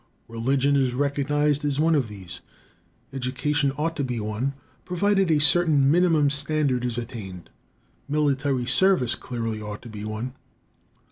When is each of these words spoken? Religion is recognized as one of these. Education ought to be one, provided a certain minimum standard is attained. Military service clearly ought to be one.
Religion 0.27 0.75
is 0.75 0.95
recognized 0.95 1.63
as 1.63 1.79
one 1.79 1.93
of 1.93 2.07
these. 2.07 2.41
Education 3.13 3.71
ought 3.77 3.95
to 3.95 4.03
be 4.03 4.19
one, 4.19 4.53
provided 4.83 5.29
a 5.29 5.39
certain 5.39 5.91
minimum 5.91 6.31
standard 6.31 6.83
is 6.83 6.97
attained. 6.97 7.51
Military 8.09 8.65
service 8.65 9.13
clearly 9.13 9.61
ought 9.61 9.83
to 9.83 9.89
be 9.89 10.03
one. 10.03 10.33